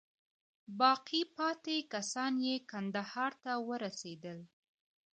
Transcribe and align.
باقي 0.79 1.21
پاته 1.35 1.75
کسان 1.93 2.33
یې 2.47 2.55
کندهار 2.71 3.31
ته 3.43 3.51
ورسېدل. 3.67 4.39